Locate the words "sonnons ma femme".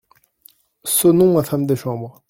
0.83-1.67